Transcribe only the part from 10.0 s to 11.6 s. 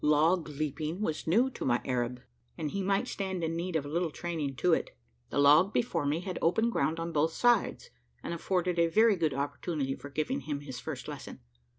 giving him his first lesson.